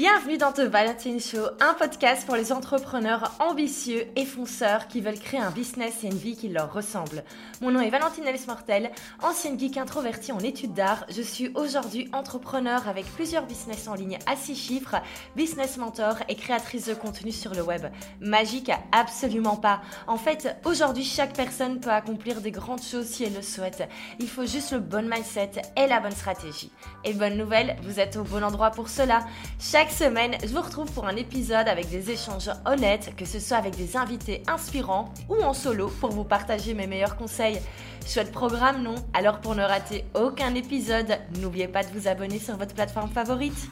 [0.00, 5.18] Bienvenue dans The Valentine Show, un podcast pour les entrepreneurs ambitieux et fonceurs qui veulent
[5.18, 7.22] créer un business et une vie qui leur ressemble.
[7.60, 8.92] Mon nom est Valentine Ellis-Mortel,
[9.22, 11.04] ancienne geek introvertie en études d'art.
[11.10, 14.96] Je suis aujourd'hui entrepreneur avec plusieurs business en ligne à 6 chiffres,
[15.36, 17.84] business mentor et créatrice de contenu sur le web.
[18.22, 19.82] Magique Absolument pas.
[20.06, 23.86] En fait, aujourd'hui, chaque personne peut accomplir des grandes choses si elle le souhaite.
[24.18, 26.72] Il faut juste le bon mindset et la bonne stratégie.
[27.04, 29.26] Et bonne nouvelle, vous êtes au bon endroit pour cela.
[29.58, 33.56] Chaque semaine, je vous retrouve pour un épisode avec des échanges honnêtes, que ce soit
[33.56, 37.60] avec des invités inspirants ou en solo pour vous partager mes meilleurs conseils.
[38.06, 38.94] Chouette programme, non?
[39.12, 43.70] Alors pour ne rater aucun épisode, n'oubliez pas de vous abonner sur votre plateforme favorite.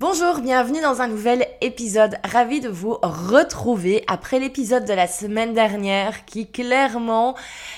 [0.00, 2.16] Bonjour, bienvenue dans un nouvel épisode.
[2.24, 7.36] Ravi de vous retrouver après l'épisode de la semaine dernière qui clairement,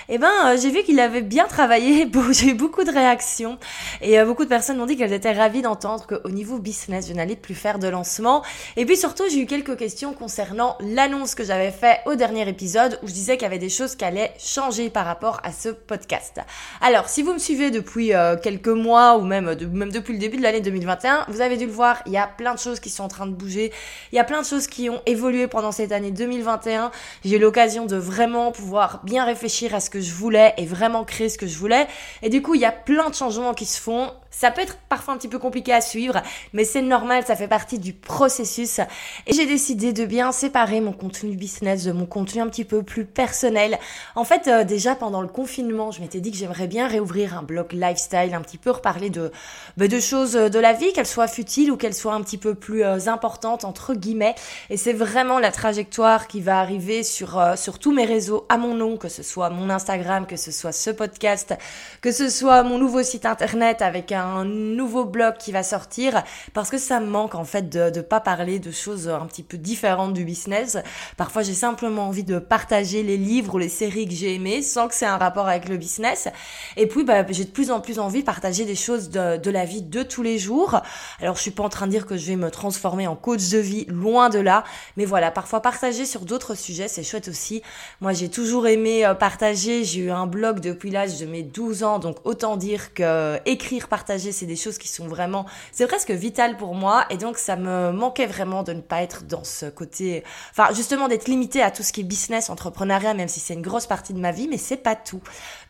[0.08, 2.10] eh ben, euh, j'ai vu qu'il avait bien travaillé.
[2.30, 3.58] J'ai eu beaucoup de réactions
[4.00, 7.12] et euh, beaucoup de personnes m'ont dit qu'elles étaient ravies d'entendre qu'au niveau business, je
[7.12, 8.42] n'allais plus faire de lancement.
[8.76, 12.98] Et puis surtout, j'ai eu quelques questions concernant l'annonce que j'avais fait au dernier épisode
[13.02, 15.68] où je disais qu'il y avait des choses qui allaient changer par rapport à ce
[15.68, 16.40] podcast.
[16.80, 20.42] Alors, si vous me suivez depuis euh, quelques mois ou même, depuis le début de
[20.42, 23.04] l'année 2021, vous avez dû le voir, il y a plein de choses qui sont
[23.04, 23.72] en train de bouger.
[24.12, 26.90] Il y a plein de choses qui ont évolué pendant cette année 2021.
[27.24, 31.04] J'ai eu l'occasion de vraiment pouvoir bien réfléchir à ce que je voulais et vraiment
[31.04, 31.86] créer ce que je voulais.
[32.22, 34.10] Et du coup, il y a plein de changements qui se font.
[34.36, 36.20] Ça peut être parfois un petit peu compliqué à suivre,
[36.52, 38.80] mais c'est normal, ça fait partie du processus.
[39.26, 42.82] Et j'ai décidé de bien séparer mon contenu business de mon contenu un petit peu
[42.82, 43.78] plus personnel.
[44.14, 47.42] En fait, euh, déjà pendant le confinement, je m'étais dit que j'aimerais bien réouvrir un
[47.42, 49.32] blog lifestyle, un petit peu reparler de,
[49.78, 52.54] bah, de choses de la vie, qu'elles soient futiles ou qu'elles soient un petit peu
[52.54, 54.34] plus euh, importantes entre guillemets.
[54.68, 58.58] Et c'est vraiment la trajectoire qui va arriver sur, euh, sur tous mes réseaux à
[58.58, 61.54] mon nom, que ce soit mon Instagram, que ce soit ce podcast,
[62.02, 66.22] que ce soit mon nouveau site internet avec un un nouveau blog qui va sortir
[66.54, 69.42] parce que ça me manque en fait de ne pas parler de choses un petit
[69.42, 70.78] peu différentes du business.
[71.16, 74.88] Parfois j'ai simplement envie de partager les livres ou les séries que j'ai aimées sans
[74.88, 76.28] que c'est un rapport avec le business.
[76.76, 79.50] Et puis bah, j'ai de plus en plus envie de partager des choses de, de
[79.50, 80.80] la vie de tous les jours.
[81.20, 83.48] Alors je suis pas en train de dire que je vais me transformer en coach
[83.50, 84.64] de vie, loin de là.
[84.96, 87.62] Mais voilà, parfois partager sur d'autres sujets, c'est chouette aussi.
[88.00, 89.84] Moi j'ai toujours aimé euh, partager.
[89.84, 93.88] J'ai eu un blog depuis l'âge de mes 12 ans, donc autant dire que écrire,
[93.88, 97.04] partager c'est des choses qui sont vraiment, c'est presque vital pour moi.
[97.10, 101.08] Et donc, ça me manquait vraiment de ne pas être dans ce côté, enfin, justement,
[101.08, 104.12] d'être limité à tout ce qui est business, entrepreneuriat, même si c'est une grosse partie
[104.12, 105.20] de ma vie, mais c'est pas tout.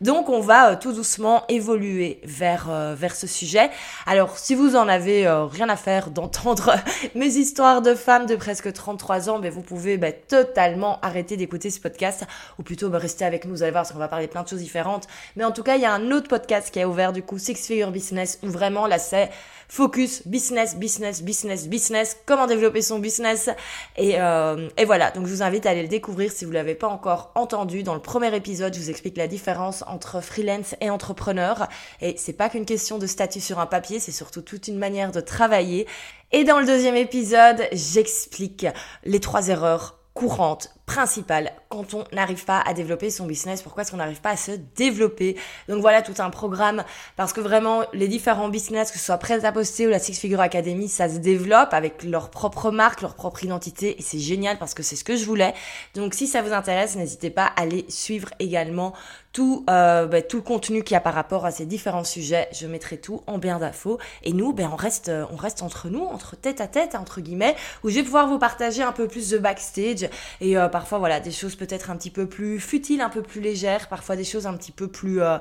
[0.01, 3.69] Donc, on va euh, tout doucement évoluer vers, euh, vers ce sujet.
[4.05, 6.75] Alors, si vous en avez euh, rien à faire d'entendre
[7.15, 11.69] mes histoires de femmes de presque 33 ans, ben, vous pouvez ben, totalement arrêter d'écouter
[11.69, 12.25] ce podcast,
[12.59, 14.47] ou plutôt ben, rester avec nous, vous allez voir, parce qu'on va parler plein de
[14.47, 15.07] choses différentes.
[15.35, 17.37] Mais en tout cas, il y a un autre podcast qui a ouvert, du coup,
[17.37, 19.29] Six Figure Business où vraiment là c'est
[19.67, 23.49] focus business, business, business, business, comment développer son business.
[23.97, 26.75] Et, euh, et voilà, donc je vous invite à aller le découvrir si vous l'avez
[26.75, 27.83] pas encore entendu.
[27.83, 31.67] Dans le premier épisode, je vous explique la différence entre freelance et entrepreneur.
[32.01, 35.11] Et c'est pas qu'une question de statut sur un papier, c'est surtout toute une manière
[35.11, 35.87] de travailler.
[36.31, 38.65] Et dans le deuxième épisode, j'explique
[39.03, 43.91] les trois erreurs courantes principal quand on n'arrive pas à développer son business, pourquoi est-ce
[43.91, 45.35] qu'on n'arrive pas à se développer?
[45.67, 46.83] Donc voilà tout un programme
[47.17, 50.17] parce que vraiment les différents business, que ce soit Prêt à poster ou la Six
[50.17, 54.57] Figure Academy, ça se développe avec leur propre marque, leur propre identité et c'est génial
[54.57, 55.53] parce que c'est ce que je voulais.
[55.93, 58.93] Donc si ça vous intéresse, n'hésitez pas à aller suivre également
[59.33, 62.47] tout, euh, bah, tout le contenu qu'il y a par rapport à ces différents sujets.
[62.53, 63.99] Je mettrai tout en bien d'infos.
[64.23, 67.55] Et nous, ben, on reste, on reste entre nous, entre tête à tête, entre guillemets,
[67.83, 70.09] où je vais pouvoir vous partager un peu plus de backstage
[70.41, 73.41] et euh, parfois voilà des choses peut-être un petit peu plus futiles, un peu plus
[73.41, 75.39] légères, parfois des choses un petit peu plus euh,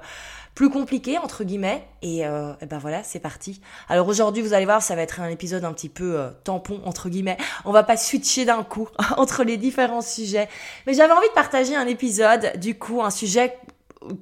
[0.55, 1.87] plus compliquées entre guillemets.
[2.01, 3.61] Et, euh, ben voilà, c'est parti.
[3.91, 6.81] Alors aujourd'hui, vous allez voir, ça va être un épisode un petit peu euh, tampon
[6.87, 7.37] entre guillemets.
[7.67, 8.89] On va pas switcher d'un coup
[9.19, 10.49] entre les différents sujets,
[10.87, 13.59] mais j'avais envie de partager un épisode, du coup, un sujet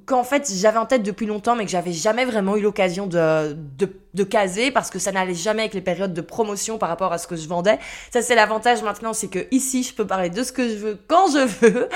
[0.05, 3.53] qu'en fait j'avais en tête depuis longtemps mais que j'avais jamais vraiment eu l'occasion de,
[3.53, 7.17] de, caser parce que ça n'allait jamais avec les périodes de promotion par rapport à
[7.17, 7.79] ce que je vendais.
[8.11, 10.97] Ça c'est l'avantage maintenant, c'est que ici je peux parler de ce que je veux
[11.07, 11.89] quand je veux.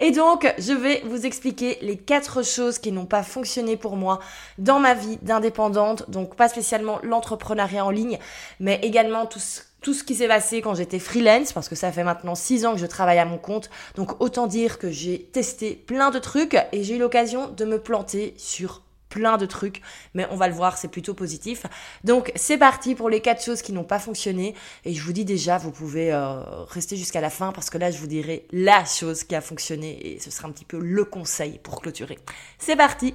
[0.00, 4.20] Et donc je vais vous expliquer les quatre choses qui n'ont pas fonctionné pour moi
[4.58, 8.18] dans ma vie d'indépendante, donc pas spécialement l'entrepreneuriat en ligne,
[8.58, 11.92] mais également tout ce tout ce qui s'est passé quand j'étais freelance, parce que ça
[11.92, 13.70] fait maintenant six ans que je travaille à mon compte.
[13.94, 17.78] Donc autant dire que j'ai testé plein de trucs et j'ai eu l'occasion de me
[17.78, 21.66] planter sur plein de trucs, mais on va le voir, c'est plutôt positif.
[22.02, 24.56] Donc c'est parti pour les quatre choses qui n'ont pas fonctionné.
[24.84, 27.92] Et je vous dis déjà, vous pouvez euh, rester jusqu'à la fin parce que là,
[27.92, 31.04] je vous dirai la chose qui a fonctionné et ce sera un petit peu le
[31.04, 32.18] conseil pour clôturer.
[32.58, 33.14] C'est parti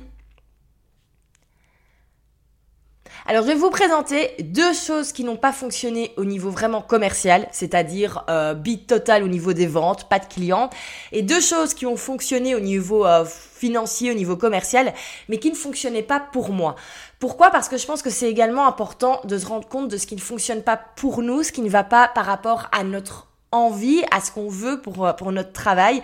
[3.28, 7.48] Alors je vais vous présenter deux choses qui n'ont pas fonctionné au niveau vraiment commercial,
[7.52, 10.69] c'est-à-dire euh, bid total au niveau des ventes, pas de clients,
[11.12, 14.94] et deux choses qui ont fonctionné au niveau euh, financier, au niveau commercial,
[15.30, 16.75] mais qui ne fonctionnaient pas pour moi.
[17.19, 17.52] Pourquoi?
[17.52, 20.16] Parce que je pense que c'est également important de se rendre compte de ce qui
[20.16, 24.04] ne fonctionne pas pour nous, ce qui ne va pas par rapport à notre envie,
[24.12, 26.02] à ce qu'on veut pour, euh, pour notre travail.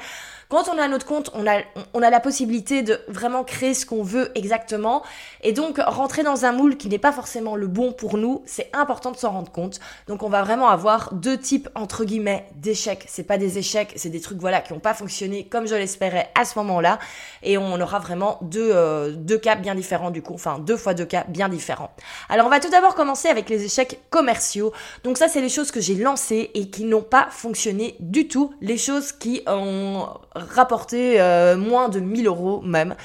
[0.50, 1.60] Quand on a notre compte, on a,
[1.94, 5.04] on a la possibilité de vraiment créer ce qu'on veut exactement.
[5.44, 8.70] Et donc, rentrer dans un moule qui n'est pas forcément le bon pour nous, c'est
[8.72, 9.82] important de s'en rendre compte.
[10.08, 13.04] Donc, on va vraiment avoir deux types, entre guillemets, d'échecs.
[13.10, 16.30] C'est pas des échecs, c'est des trucs, voilà, qui n'ont pas fonctionné comme je l'espérais
[16.34, 16.98] à ce moment-là.
[17.44, 20.36] Et on aura vraiment deux, euh, deux cas bien différents du coup.
[20.36, 21.92] Enfin, deux fois deux cas bien différents.
[22.30, 24.72] Alors, on va tout d'abord commencer avec les échecs commerciaux.
[25.04, 28.54] Donc, ça, c'est les choses que j'ai lancées et qui n'ont pas fonctionné du tout.
[28.62, 30.08] Les choses qui ont
[30.38, 32.96] rapporter euh, moins de 1000 euros même.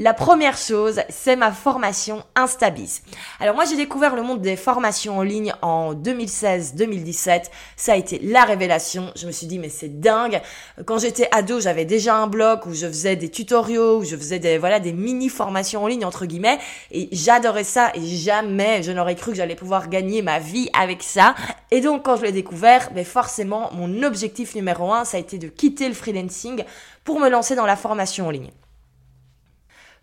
[0.00, 3.00] La première chose, c'est ma formation Instabis.
[3.40, 7.46] Alors moi j'ai découvert le monde des formations en ligne en 2016-2017.
[7.74, 9.10] Ça a été la révélation.
[9.16, 10.40] Je me suis dit mais c'est dingue.
[10.86, 14.38] Quand j'étais ado, j'avais déjà un blog où je faisais des tutoriaux, où je faisais
[14.38, 16.60] des voilà des mini formations en ligne entre guillemets
[16.92, 21.02] et j'adorais ça et jamais je n'aurais cru que j'allais pouvoir gagner ma vie avec
[21.02, 21.34] ça.
[21.72, 25.38] Et donc quand je l'ai découvert, mais forcément mon objectif numéro un, ça a été
[25.38, 26.62] de quitter le freelancing
[27.02, 28.52] pour me lancer dans la formation en ligne.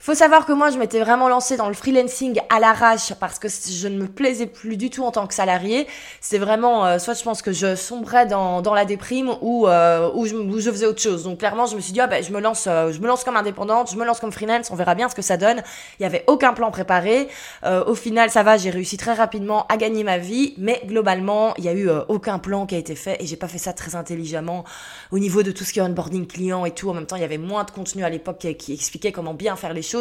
[0.05, 3.47] Faut savoir que moi, je m'étais vraiment lancée dans le freelancing à l'arrache parce que
[3.49, 5.87] je ne me plaisais plus du tout en tant que salarié.
[6.21, 10.11] C'est vraiment, euh, soit je pense que je sombrais dans, dans la déprime ou, euh,
[10.13, 11.23] ou, je, je faisais autre chose.
[11.23, 13.23] Donc clairement, je me suis dit, ah ben, je me lance, euh, je me lance
[13.23, 15.63] comme indépendante, je me lance comme freelance, on verra bien ce que ça donne.
[15.99, 17.27] Il y avait aucun plan préparé.
[17.63, 21.63] au final, ça va, j'ai réussi très rapidement à gagner ma vie, mais globalement, il
[21.63, 23.95] y a eu aucun plan qui a été fait et j'ai pas fait ça très
[23.95, 24.65] intelligemment
[25.09, 26.91] au niveau de tout ce qui est onboarding client et tout.
[26.91, 29.55] En même temps, il y avait moins de contenu à l'époque qui expliquait comment bien
[29.55, 29.94] faire les choses.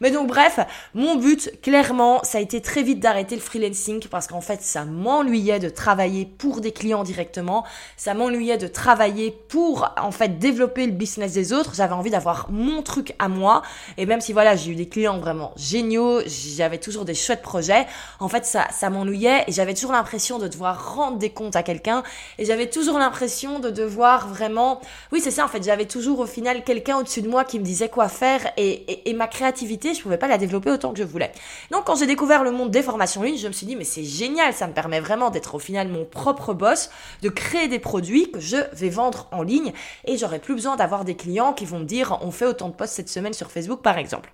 [0.00, 0.58] Mais donc bref,
[0.94, 4.84] mon but, clairement, ça a été très vite d'arrêter le freelancing parce qu'en fait, ça
[4.84, 7.64] m'ennuyait de travailler pour des clients directement.
[7.96, 11.74] Ça m'ennuyait de travailler pour, en fait, développer le business des autres.
[11.74, 13.62] J'avais envie d'avoir mon truc à moi.
[13.96, 17.86] Et même si voilà, j'ai eu des clients vraiment géniaux, j'avais toujours des chouettes projets.
[18.20, 21.62] En fait, ça, ça m'ennuyait et j'avais toujours l'impression de devoir rendre des comptes à
[21.62, 22.02] quelqu'un.
[22.38, 24.80] Et j'avais toujours l'impression de devoir vraiment,
[25.12, 27.64] oui, c'est ça, en fait, j'avais toujours au final quelqu'un au-dessus de moi qui me
[27.64, 31.04] disait quoi faire et, et ma créativité, je pouvais pas la développer autant que je
[31.04, 31.32] voulais.
[31.70, 33.84] Donc quand j'ai découvert le monde des formations en ligne, je me suis dit mais
[33.84, 36.90] c'est génial, ça me permet vraiment d'être au final mon propre boss,
[37.22, 39.72] de créer des produits que je vais vendre en ligne
[40.04, 42.74] et j'aurai plus besoin d'avoir des clients qui vont me dire on fait autant de
[42.74, 44.30] posts cette semaine sur Facebook par exemple.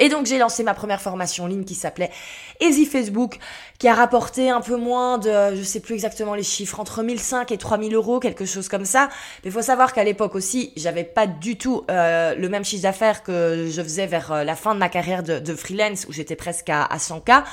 [0.00, 2.10] Et donc j'ai lancé ma première formation en ligne qui s'appelait
[2.60, 3.38] Easy Facebook,
[3.78, 7.52] qui a rapporté un peu moins de, je sais plus exactement les chiffres, entre 1005
[7.52, 9.08] et 3000 euros, quelque chose comme ça.
[9.44, 13.22] Mais faut savoir qu'à l'époque aussi, j'avais pas du tout euh, le même chiffre d'affaires
[13.22, 16.68] que je faisais vers euh, la fin de ma carrière de, freelance, où j'étais presque
[16.68, 17.44] à, à 100K.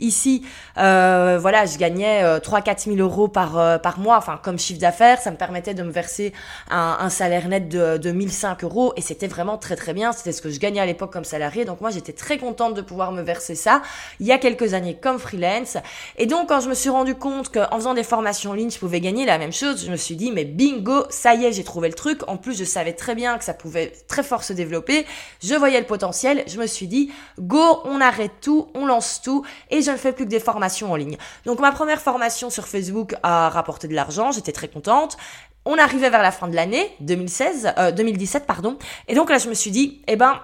[0.00, 0.44] Ici,
[0.78, 4.80] euh, voilà, je gagnais euh, 3-4 000 euros par, euh, par mois, enfin comme chiffre
[4.80, 6.32] d'affaires, ça me permettait de me verser
[6.70, 10.32] un, un salaire net de, de 1005 euros, et c'était vraiment très très bien, c'était
[10.32, 13.12] ce que je gagnais à l'époque comme salarié, donc moi j'étais très contente de pouvoir
[13.12, 13.82] me verser ça,
[14.18, 15.76] il y a quelques années comme freelance,
[16.16, 18.78] et donc, quand je me suis rendu compte qu'en faisant des formations en ligne, je
[18.78, 21.64] pouvais gagner la même chose, je me suis dit, mais bingo, ça y est, j'ai
[21.64, 22.20] trouvé le truc.
[22.28, 25.06] En plus, je savais très bien que ça pouvait très fort se développer.
[25.42, 26.44] Je voyais le potentiel.
[26.46, 30.12] Je me suis dit, go, on arrête tout, on lance tout, et je ne fais
[30.12, 31.16] plus que des formations en ligne.
[31.44, 34.32] Donc, ma première formation sur Facebook a rapporté de l'argent.
[34.32, 35.16] J'étais très contente.
[35.64, 39.48] On arrivait vers la fin de l'année 2016, euh, 2017 pardon, et donc là je
[39.48, 40.40] me suis dit, eh ben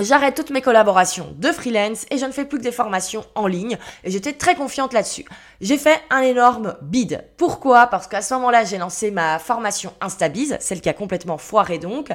[0.00, 3.46] J'arrête toutes mes collaborations de freelance et je ne fais plus que des formations en
[3.46, 5.24] ligne et j'étais très confiante là-dessus.
[5.60, 7.22] J'ai fait un énorme bid.
[7.36, 7.86] Pourquoi?
[7.86, 12.08] Parce qu'à ce moment-là, j'ai lancé ma formation Instabiz, celle qui a complètement foiré donc.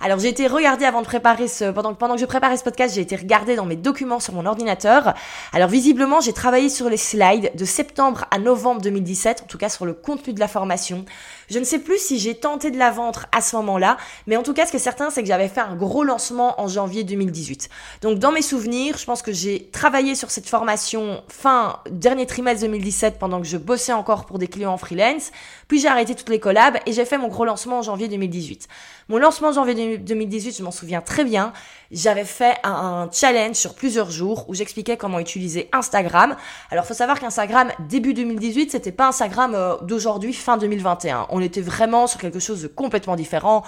[0.00, 3.02] Alors j'ai été regarder avant de préparer ce pendant que je préparais ce podcast, j'ai
[3.02, 5.12] été regarder dans mes documents sur mon ordinateur.
[5.52, 9.68] Alors visiblement, j'ai travaillé sur les slides de septembre à novembre 2017, en tout cas
[9.68, 11.04] sur le contenu de la formation.
[11.48, 14.42] Je ne sais plus si j'ai tenté de la vendre à ce moment-là, mais en
[14.42, 17.04] tout cas, ce qui est certain, c'est que j'avais fait un gros lancement en janvier
[17.04, 17.68] 2017 2018.
[18.02, 22.62] Donc dans mes souvenirs, je pense que j'ai travaillé sur cette formation fin dernier trimestre
[22.62, 25.32] 2017 pendant que je bossais encore pour des clients en freelance,
[25.68, 28.68] puis j'ai arrêté toutes les collabs et j'ai fait mon gros lancement en janvier 2018.
[29.08, 31.52] Mon lancement en janvier 2018, je m'en souviens très bien,
[31.90, 36.36] j'avais fait un, challenge sur plusieurs jours où j'expliquais comment utiliser Instagram.
[36.70, 41.28] Alors faut savoir qu'Instagram début 2018, c'était pas Instagram euh, d'aujourd'hui fin 2021.
[41.36, 43.64] On était vraiment sur quelque chose de complètement différent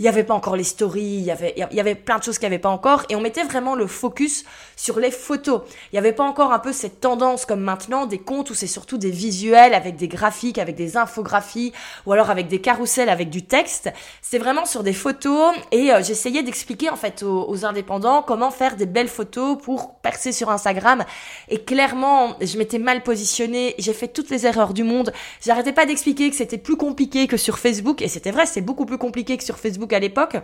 [0.00, 2.22] il y avait pas encore les stories, il y avait, il y avait plein de
[2.22, 3.00] choses qu'il n'y avait pas encore.
[3.00, 5.60] encore et on mettait vraiment le focus sur les photos.
[5.92, 8.66] Il n'y avait pas encore un peu cette tendance comme maintenant des comptes où c'est
[8.66, 11.74] surtout des visuels avec des graphiques, avec des infographies
[12.06, 13.92] ou alors avec des carousels avec du texte.
[14.22, 18.50] C'est vraiment sur des photos et euh, j'essayais d'expliquer en fait aux, aux indépendants comment
[18.50, 21.04] faire des belles photos pour percer sur Instagram
[21.50, 25.12] et clairement je m'étais mal positionnée, j'ai fait toutes les erreurs du monde.
[25.44, 28.86] J'arrêtais pas d'expliquer que c'était plus compliqué que sur Facebook et c'était vrai, c'est beaucoup
[28.86, 30.36] plus compliqué que sur Facebook à l'époque.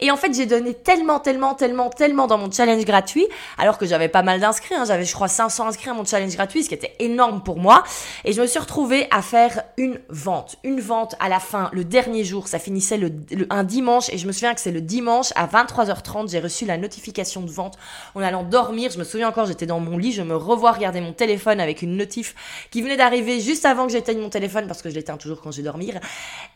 [0.00, 3.26] Et en fait, j'ai donné tellement, tellement, tellement, tellement dans mon challenge gratuit,
[3.58, 6.34] alors que j'avais pas mal d'inscrits, hein, j'avais je crois 500 inscrits à mon challenge
[6.34, 7.84] gratuit, ce qui était énorme pour moi.
[8.24, 11.84] Et je me suis retrouvée à faire une vente, une vente à la fin, le
[11.84, 13.12] dernier jour, ça finissait le,
[13.50, 16.76] un dimanche, et je me souviens que c'est le dimanche à 23h30, j'ai reçu la
[16.76, 17.78] notification de vente.
[18.14, 18.90] En allant dormir.
[18.90, 21.82] Je me souviens encore, j'étais dans mon lit, je me revois regarder mon téléphone avec
[21.82, 22.34] une notif
[22.70, 25.50] qui venait d'arriver juste avant que j'éteigne mon téléphone parce que je l'éteins toujours quand
[25.50, 25.98] je vais dormir,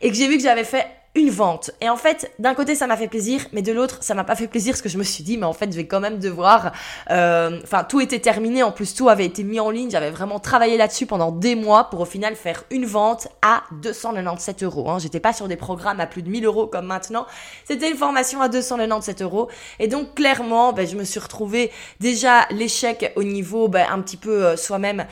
[0.01, 1.71] et que j'ai vu que j'avais fait une vente.
[1.79, 4.35] Et en fait, d'un côté, ça m'a fait plaisir, mais de l'autre, ça m'a pas
[4.35, 6.17] fait plaisir parce que je me suis dit, mais en fait, je vais quand même
[6.17, 6.71] devoir.
[7.11, 8.63] Euh, enfin, tout était terminé.
[8.63, 9.91] En plus, tout avait été mis en ligne.
[9.91, 14.63] J'avais vraiment travaillé là-dessus pendant des mois pour au final faire une vente à 297
[14.63, 14.89] euros.
[14.89, 14.97] Hein.
[14.97, 17.27] J'étais pas sur des programmes à plus de 1000 euros comme maintenant.
[17.65, 19.49] C'était une formation à 297 euros.
[19.79, 24.17] Et donc, clairement, ben, je me suis retrouvée déjà l'échec au niveau ben, un petit
[24.17, 25.05] peu euh, soi-même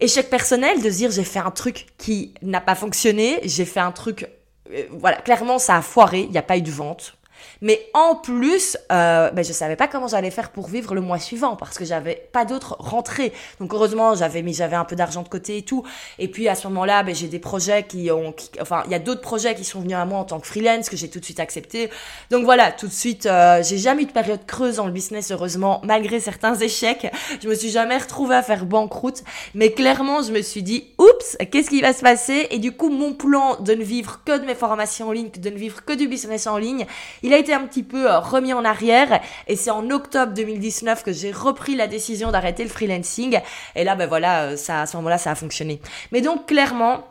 [0.00, 3.90] échec personnel de dire j'ai fait un truc qui n'a pas fonctionné, j'ai fait un
[3.90, 4.28] truc
[4.72, 7.14] euh, voilà, clairement, ça a foiré, il n'y a pas eu de vente.
[7.60, 11.18] Mais en plus, euh, ben, je savais pas comment j'allais faire pour vivre le mois
[11.18, 13.32] suivant parce que j'avais pas d'autres rentrées.
[13.60, 15.84] Donc heureusement, j'avais mis j'avais un peu d'argent de côté et tout.
[16.18, 18.98] Et puis à ce moment-là, ben, j'ai des projets qui ont, enfin, il y a
[18.98, 21.24] d'autres projets qui sont venus à moi en tant que freelance que j'ai tout de
[21.24, 21.90] suite accepté.
[22.30, 25.30] Donc voilà, tout de suite, euh, j'ai jamais eu de période creuse dans le business
[25.30, 27.10] heureusement, malgré certains échecs.
[27.42, 29.22] Je me suis jamais retrouvée à faire banqueroute,
[29.54, 32.46] mais clairement, je me suis dit, oups, qu'est-ce qui va se passer?
[32.50, 35.50] Et du coup, mon plan de ne vivre que de mes formations en ligne, de
[35.50, 36.86] ne vivre que du business en ligne,
[37.22, 41.02] il a été un petit peu euh, remis en arrière et c'est en octobre 2019
[41.02, 43.40] que j'ai repris la décision d'arrêter le freelancing
[43.74, 45.80] et là ben voilà euh, ça à ce moment-là ça a fonctionné.
[46.12, 47.04] Mais donc clairement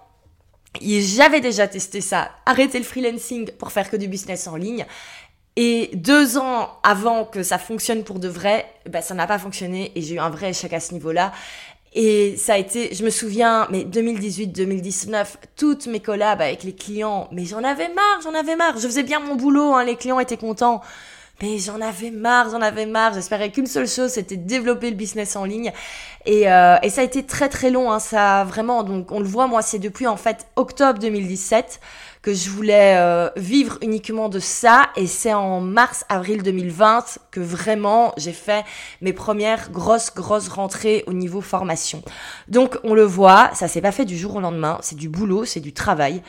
[0.81, 4.85] j'avais déjà testé ça, arrêter le freelancing pour faire que du business en ligne.
[5.59, 9.91] Et deux ans avant que ça fonctionne pour de vrai, ben ça n'a pas fonctionné
[9.95, 11.31] et j'ai eu un vrai échec à ce niveau-là.
[11.99, 15.25] Et ça a été, je me souviens, mais 2018-2019,
[15.55, 18.77] toutes mes collabs avec les clients, mais j'en avais marre, j'en avais marre.
[18.77, 20.81] Je faisais bien mon boulot, hein, les clients étaient contents.
[21.41, 23.15] Mais j'en avais marre, j'en avais marre.
[23.15, 25.71] J'espérais qu'une seule chose, c'était développer le business en ligne.
[26.27, 27.91] Et, euh, et ça a été très très long.
[27.91, 31.79] Hein, ça vraiment, donc on le voit, moi, c'est depuis en fait octobre 2017
[32.27, 37.39] que je voulais euh, vivre uniquement de ça et c'est en mars avril 2020 que
[37.39, 38.65] vraiment j'ai fait
[38.99, 42.03] mes premières grosses grosses rentrées au niveau formation.
[42.49, 45.45] Donc on le voit, ça s'est pas fait du jour au lendemain, c'est du boulot,
[45.45, 46.21] c'est du travail,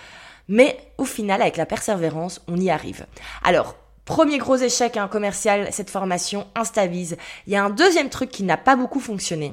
[0.46, 3.04] mais au final avec la persévérance, on y arrive.
[3.42, 3.74] Alors
[4.04, 7.16] Premier gros échec hein, commercial, cette formation Instavise.
[7.48, 9.52] Il y a un deuxième truc qui n'a pas beaucoup fonctionné.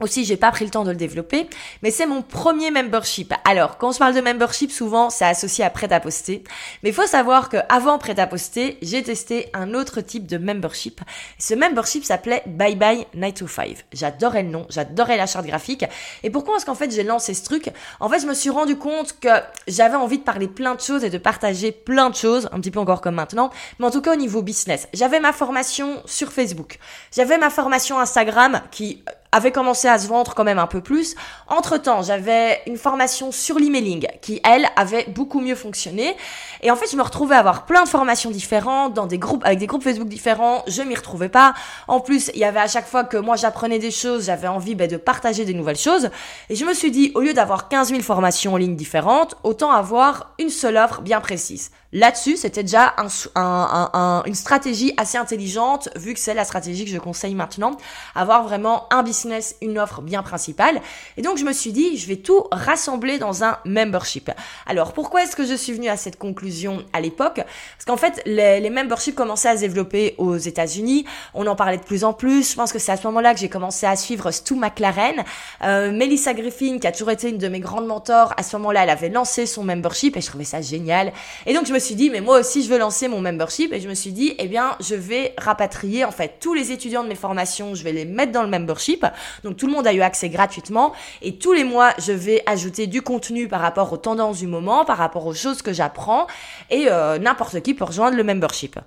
[0.00, 1.48] Aussi, j'ai pas pris le temps de le développer,
[1.82, 3.32] mais c'est mon premier membership.
[3.48, 6.42] Alors, quand je parle de membership, souvent, c'est associé à prêt à poster.
[6.82, 10.36] Mais il faut savoir que avant prêt à poster, j'ai testé un autre type de
[10.36, 11.00] membership.
[11.38, 13.84] Ce membership s'appelait Bye Bye 9 to 5.
[13.92, 15.84] J'adorais le nom, j'adorais la charte graphique.
[16.24, 17.70] Et pourquoi est-ce qu'en fait j'ai lancé ce truc?
[18.00, 19.28] En fait, je me suis rendu compte que
[19.68, 22.72] j'avais envie de parler plein de choses et de partager plein de choses, un petit
[22.72, 24.88] peu encore comme maintenant, mais en tout cas au niveau business.
[24.92, 26.80] J'avais ma formation sur Facebook.
[27.14, 31.16] J'avais ma formation Instagram qui avait commencé à se vendre quand même un peu plus.
[31.48, 36.16] Entre-temps, j'avais une formation sur l'emailing qui, elle, avait beaucoup mieux fonctionné.
[36.62, 39.44] Et en fait, je me retrouvais à avoir plein de formations différentes dans des groupes,
[39.44, 40.62] avec des groupes Facebook différents.
[40.68, 41.54] Je m'y retrouvais pas.
[41.88, 44.76] En plus, il y avait à chaque fois que moi j'apprenais des choses, j'avais envie
[44.76, 46.10] ben, de partager des nouvelles choses.
[46.48, 49.72] Et je me suis dit, au lieu d'avoir 15 000 formations en ligne différentes, autant
[49.72, 51.72] avoir une seule offre bien précise.
[51.94, 56.84] Là-dessus, c'était déjà un, un, un, une stratégie assez intelligente, vu que c'est la stratégie
[56.84, 57.76] que je conseille maintenant,
[58.16, 60.80] avoir vraiment un business, une offre bien principale.
[61.16, 64.28] Et donc, je me suis dit, je vais tout rassembler dans un membership.
[64.66, 67.36] Alors, pourquoi est-ce que je suis venue à cette conclusion à l'époque?
[67.36, 71.04] Parce qu'en fait, les, les memberships commençaient à se développer aux États-Unis.
[71.32, 72.50] On en parlait de plus en plus.
[72.50, 75.22] Je pense que c'est à ce moment-là que j'ai commencé à suivre Stu McLaren.
[75.62, 78.82] Euh, Melissa Griffin, qui a toujours été une de mes grandes mentors, à ce moment-là,
[78.82, 81.12] elle avait lancé son membership et je trouvais ça génial.
[81.46, 83.72] Et donc, je me suis dit, mais moi aussi, je veux lancer mon membership.
[83.72, 87.04] Et je me suis dit, eh bien, je vais rapatrier, en fait, tous les étudiants
[87.04, 89.06] de mes formations, je vais les mettre dans le membership.
[89.44, 90.92] Donc, tout le monde a eu accès gratuitement.
[91.22, 94.84] Et tous les mois, je vais ajouter du contenu par rapport aux tendances du moment,
[94.84, 96.26] par rapport aux choses que j'apprends.
[96.70, 98.78] Et euh, n'importe qui peut rejoindre le membership.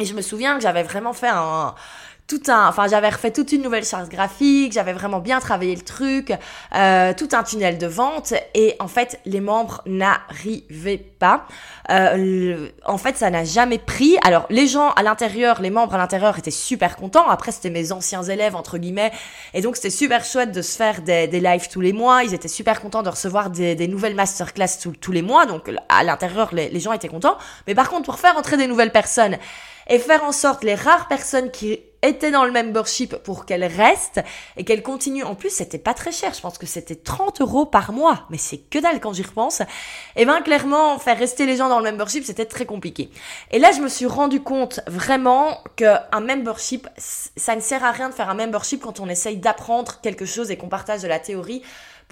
[0.00, 1.74] Et je me souviens que j'avais vraiment fait un
[2.28, 5.82] tout un, enfin j'avais refait toute une nouvelle charte graphique, j'avais vraiment bien travaillé le
[5.82, 6.32] truc,
[6.74, 11.46] euh, tout un tunnel de vente et en fait les membres n'arrivaient pas.
[11.90, 14.16] Euh, en fait ça n'a jamais pris.
[14.24, 17.28] Alors les gens à l'intérieur, les membres à l'intérieur étaient super contents.
[17.28, 19.12] Après c'était mes anciens élèves entre guillemets
[19.52, 22.24] et donc c'était super chouette de se faire des, des lives tous les mois.
[22.24, 25.44] Ils étaient super contents de recevoir des, nouvelles masterclass tous les mois.
[25.44, 27.36] Donc à l'intérieur les, les gens étaient contents.
[27.66, 29.36] Mais par contre pour faire entrer des nouvelles personnes
[29.88, 34.20] et faire en sorte les rares personnes qui étaient dans le membership pour qu'elles restent
[34.56, 35.24] et qu'elles continuent.
[35.24, 36.32] En plus, c'était pas très cher.
[36.34, 38.26] Je pense que c'était 30 euros par mois.
[38.30, 39.60] Mais c'est que dalle quand j'y repense.
[39.60, 43.10] Et eh ben, clairement, faire rester les gens dans le membership, c'était très compliqué.
[43.50, 48.08] Et là, je me suis rendu compte vraiment qu'un membership, ça ne sert à rien
[48.08, 51.18] de faire un membership quand on essaye d'apprendre quelque chose et qu'on partage de la
[51.18, 51.62] théorie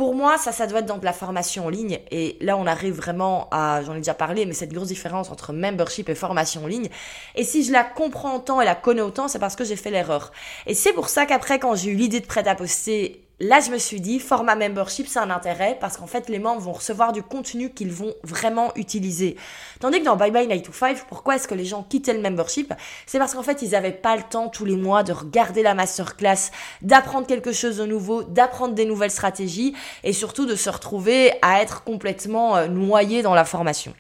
[0.01, 1.99] pour moi, ça, ça doit être dans de la formation en ligne.
[2.11, 5.53] Et là, on arrive vraiment à, j'en ai déjà parlé, mais cette grosse différence entre
[5.53, 6.89] membership et formation en ligne.
[7.35, 9.91] Et si je la comprends autant et la connais autant, c'est parce que j'ai fait
[9.91, 10.33] l'erreur.
[10.67, 13.71] Et c'est pour ça qu'après, quand j'ai eu l'idée de prêt à poster Là, je
[13.71, 17.13] me suis dit, format membership, c'est un intérêt parce qu'en fait, les membres vont recevoir
[17.13, 19.37] du contenu qu'ils vont vraiment utiliser.
[19.81, 22.21] Tandis que dans Bye Bye Night to 5, pourquoi est-ce que les gens quittaient le
[22.21, 22.75] membership?
[23.07, 25.73] C'est parce qu'en fait, ils n'avaient pas le temps tous les mois de regarder la
[25.73, 26.51] masterclass,
[26.83, 31.63] d'apprendre quelque chose de nouveau, d'apprendre des nouvelles stratégies et surtout de se retrouver à
[31.63, 33.95] être complètement euh, noyé dans la formation.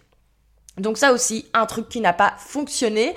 [0.77, 3.15] Donc ça aussi, un truc qui n'a pas fonctionné.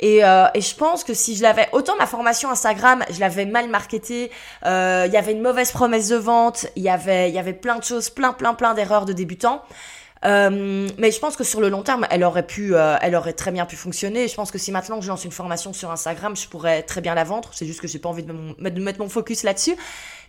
[0.00, 3.46] Et, euh, et, je pense que si je l'avais, autant ma formation Instagram, je l'avais
[3.46, 4.30] mal marketée,
[4.66, 7.52] euh, il y avait une mauvaise promesse de vente, il y avait, il y avait
[7.52, 9.62] plein de choses, plein, plein, plein d'erreurs de débutants.
[10.24, 13.34] Euh, mais je pense que sur le long terme, elle aurait pu, euh, elle aurait
[13.34, 14.26] très bien pu fonctionner.
[14.28, 17.14] Je pense que si maintenant je lance une formation sur Instagram, je pourrais très bien
[17.14, 17.50] la vendre.
[17.52, 19.76] C'est juste que j'ai pas envie de, de, mettre mon focus là-dessus.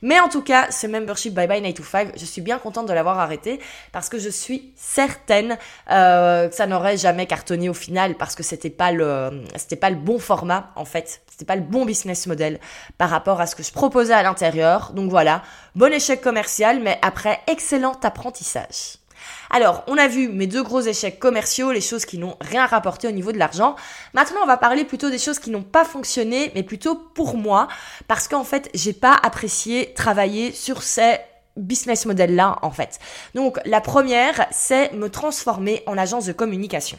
[0.02, 2.88] Mais en tout cas, ce membership Bye Bye 9 to 5, je suis bien contente
[2.88, 3.60] de l'avoir arrêté
[3.94, 5.58] parce que je suis certaine
[5.90, 9.90] euh, que ça n'aurait jamais cartonné au final parce que c'était pas le, c'était pas
[9.90, 11.22] le bon format en fait.
[11.32, 12.60] C'était pas le bon business model
[12.98, 14.92] par rapport à ce que je proposais à l'intérieur.
[14.94, 15.42] Donc voilà,
[15.76, 19.05] bon échec commercial, mais après excellent apprentissage.
[19.50, 23.08] Alors, on a vu mes deux gros échecs commerciaux, les choses qui n'ont rien rapporté
[23.08, 23.76] au niveau de l'argent.
[24.14, 27.68] Maintenant, on va parler plutôt des choses qui n'ont pas fonctionné, mais plutôt pour moi,
[28.08, 31.18] parce qu'en fait, j'ai pas apprécié travailler sur ces
[31.58, 33.00] business models là en fait.
[33.34, 36.98] Donc la première, c'est me transformer en agence de communication.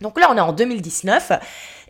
[0.00, 1.32] Donc là, on est en 2019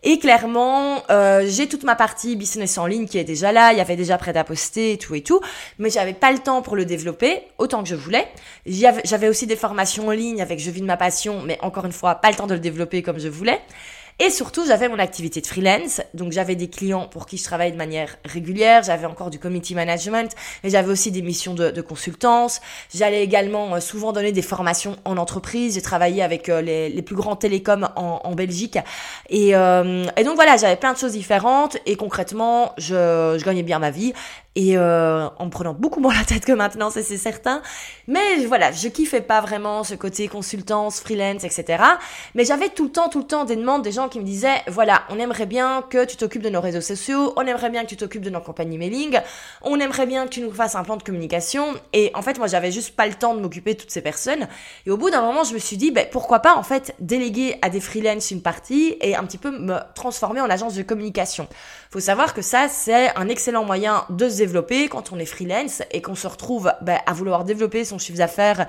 [0.04, 3.78] et clairement, euh, j'ai toute ma partie business en ligne qui est déjà là, il
[3.78, 5.40] y avait déjà prêt à poster et tout et tout,
[5.78, 8.28] mais j'avais pas le temps pour le développer autant que je voulais.
[8.66, 11.92] J'avais aussi des formations en ligne avec Je vis de ma passion, mais encore une
[11.92, 13.60] fois, pas le temps de le développer comme je voulais.
[14.20, 17.72] Et surtout, j'avais mon activité de freelance, donc j'avais des clients pour qui je travaillais
[17.72, 21.80] de manière régulière, j'avais encore du community management, mais j'avais aussi des missions de, de
[21.80, 22.60] consultance.
[22.94, 27.02] J'allais également euh, souvent donner des formations en entreprise, j'ai travaillé avec euh, les, les,
[27.02, 28.78] plus grands télécoms en, en Belgique.
[29.30, 31.76] Et, euh, et, donc voilà, j'avais plein de choses différentes.
[31.84, 34.12] Et concrètement, je, je gagnais bien ma vie
[34.56, 37.62] et euh, en me prenant beaucoup moins la tête que maintenant, c'est certain.
[38.06, 41.82] Mais voilà, je kiffais pas vraiment ce côté consultance, freelance, etc.
[42.34, 44.62] Mais j'avais tout le temps, tout le temps des demandes des gens qui me disaient,
[44.68, 47.88] voilà, on aimerait bien que tu t'occupes de nos réseaux sociaux, on aimerait bien que
[47.88, 49.18] tu t'occupes de nos compagnies mailing,
[49.62, 51.74] on aimerait bien que tu nous fasses un plan de communication.
[51.92, 54.46] Et en fait, moi, j'avais juste pas le temps de m'occuper de toutes ces personnes.
[54.86, 57.58] Et au bout d'un moment, je me suis dit, ben, pourquoi pas en fait déléguer
[57.62, 61.48] à des freelance une partie et un petit peu me transformer en agence de communication.
[61.94, 65.80] Faut savoir que ça, c'est un excellent moyen de se développer quand on est freelance
[65.92, 68.66] et qu'on se retrouve bah, à vouloir développer son chiffre d'affaires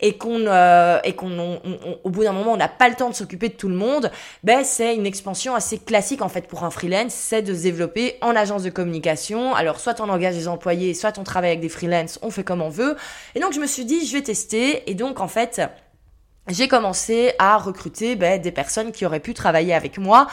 [0.00, 1.60] et qu'on euh, et qu'on
[2.02, 4.10] au bout d'un moment on n'a pas le temps de s'occuper de tout le monde,
[4.42, 8.16] ben c'est une expansion assez classique en fait pour un freelance, c'est de se développer
[8.22, 9.54] en agence de communication.
[9.54, 12.62] Alors soit on engage des employés, soit on travaille avec des freelances, on fait comme
[12.62, 12.96] on veut.
[13.34, 15.60] Et donc je me suis dit je vais tester et donc en fait
[16.48, 20.26] j'ai commencé à recruter ben, des personnes qui auraient pu travailler avec moi,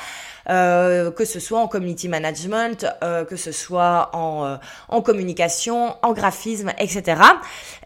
[0.49, 5.95] euh, que ce soit en community management, euh, que ce soit en, euh, en communication,
[6.01, 7.21] en graphisme, etc.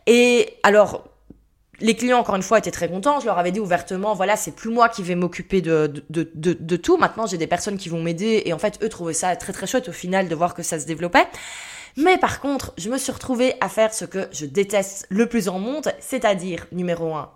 [0.07, 1.03] Et alors,
[1.81, 3.19] les clients, encore une fois, étaient très contents.
[3.19, 6.53] Je leur avais dit ouvertement, voilà, c'est plus moi qui vais m'occuper de, de, de,
[6.53, 6.95] de, tout.
[6.95, 8.43] Maintenant, j'ai des personnes qui vont m'aider.
[8.45, 10.79] Et en fait, eux trouvaient ça très très chouette au final de voir que ça
[10.79, 11.27] se développait.
[11.97, 15.49] Mais par contre, je me suis retrouvée à faire ce que je déteste le plus
[15.49, 17.29] en monde, c'est-à-dire, numéro un,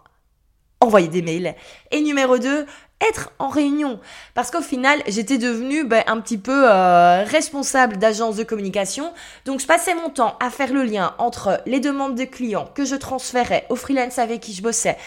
[0.79, 1.55] envoyer des mails.
[1.91, 2.65] Et numéro 2,
[3.01, 3.99] être en réunion.
[4.33, 9.13] Parce qu'au final, j'étais devenue ben, un petit peu euh, responsable d'agence de communication.
[9.45, 12.85] Donc je passais mon temps à faire le lien entre les demandes des clients que
[12.85, 14.97] je transférais aux freelance avec qui je bossais.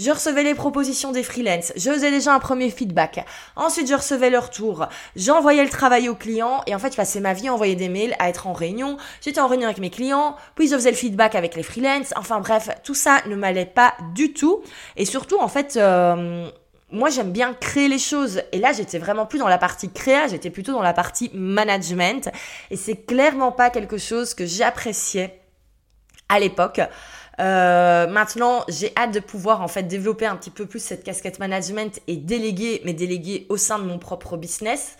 [0.00, 1.74] Je recevais les propositions des freelance.
[1.76, 3.26] Je faisais déjà un premier feedback.
[3.54, 4.86] Ensuite, je recevais leur tour.
[5.14, 6.62] J'envoyais le travail aux clients.
[6.66, 8.96] Et en fait, je passais ma vie à envoyer des mails, à être en réunion.
[9.20, 10.36] J'étais en réunion avec mes clients.
[10.54, 12.14] Puis je faisais le feedback avec les freelance.
[12.16, 14.62] Enfin bref, tout ça ne m'allait pas du tout.
[14.96, 15.76] Et surtout, en fait...
[15.76, 16.50] Euh,
[16.92, 20.26] moi j'aime bien créer les choses et là j'étais vraiment plus dans la partie créa,
[20.26, 22.28] j'étais plutôt dans la partie management
[22.72, 25.40] et c'est clairement pas quelque chose que j'appréciais
[26.28, 26.80] à l'époque.
[27.40, 31.38] Euh, maintenant, j'ai hâte de pouvoir en fait développer un petit peu plus cette casquette
[31.38, 34.96] management et déléguer, mais déléguer au sein de mon propre business.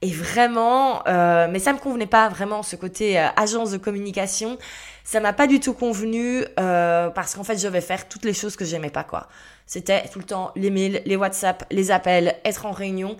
[0.00, 4.56] Et vraiment, euh, mais ça me convenait pas vraiment ce côté euh, agence de communication.
[5.02, 8.32] Ça m'a pas du tout convenu euh, parce qu'en fait, je vais faire toutes les
[8.32, 9.26] choses que j'aimais pas quoi.
[9.66, 13.16] C'était tout le temps les mails, les WhatsApp, les appels, être en réunion.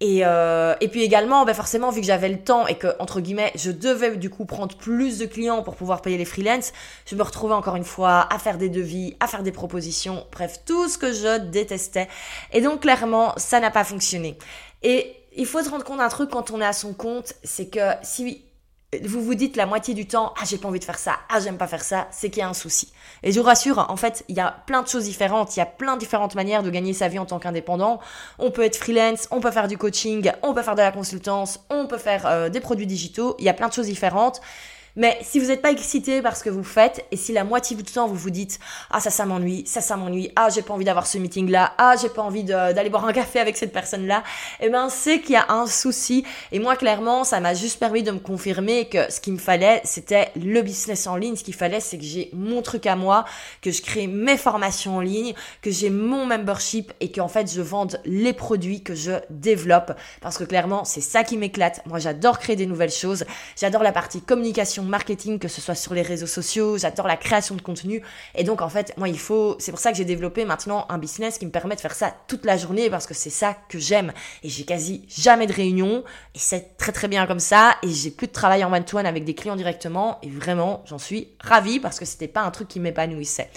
[0.00, 3.20] Et, euh, et puis également, ben forcément, vu que j'avais le temps et que, entre
[3.20, 6.72] guillemets, je devais du coup prendre plus de clients pour pouvoir payer les freelances,
[7.06, 10.60] je me retrouvais encore une fois à faire des devis, à faire des propositions, bref,
[10.66, 12.08] tout ce que je détestais.
[12.52, 14.36] Et donc, clairement, ça n'a pas fonctionné.
[14.82, 17.68] Et il faut se rendre compte d'un truc quand on est à son compte, c'est
[17.68, 18.45] que si
[19.04, 21.40] vous vous dites la moitié du temps, ah j'ai pas envie de faire ça, ah
[21.40, 22.92] j'aime pas faire ça, c'est qu'il y a un souci.
[23.22, 25.62] Et je vous rassure, en fait, il y a plein de choses différentes, il y
[25.62, 28.00] a plein de différentes manières de gagner sa vie en tant qu'indépendant.
[28.38, 31.60] On peut être freelance, on peut faire du coaching, on peut faire de la consultance,
[31.68, 34.40] on peut faire euh, des produits digitaux, il y a plein de choses différentes.
[34.96, 37.76] Mais si vous n'êtes pas excité par ce que vous faites, et si la moitié
[37.76, 38.58] du temps vous vous dites
[38.90, 41.74] ah ça ça m'ennuie, ça ça m'ennuie, ah j'ai pas envie d'avoir ce meeting là,
[41.76, 44.22] ah j'ai pas envie d'aller boire un café avec cette personne là,
[44.60, 46.24] eh ben c'est qu'il y a un souci.
[46.50, 49.82] Et moi clairement ça m'a juste permis de me confirmer que ce qu'il me fallait
[49.84, 51.36] c'était le business en ligne.
[51.36, 53.26] Ce qu'il fallait c'est que j'ai mon truc à moi,
[53.60, 57.60] que je crée mes formations en ligne, que j'ai mon membership et qu'en fait je
[57.60, 59.92] vende les produits que je développe.
[60.22, 61.82] Parce que clairement c'est ça qui m'éclate.
[61.84, 63.24] Moi j'adore créer des nouvelles choses,
[63.60, 67.54] j'adore la partie communication marketing, que ce soit sur les réseaux sociaux, j'adore la création
[67.54, 68.02] de contenu.
[68.34, 70.98] Et donc, en fait, moi, il faut, c'est pour ça que j'ai développé maintenant un
[70.98, 73.78] business qui me permet de faire ça toute la journée parce que c'est ça que
[73.78, 74.12] j'aime.
[74.42, 77.76] Et j'ai quasi jamais de réunion et c'est très très bien comme ça.
[77.82, 80.18] Et j'ai plus de travail en one-to-one avec des clients directement.
[80.22, 83.50] Et vraiment, j'en suis ravie parce que c'était pas un truc qui m'épanouissait.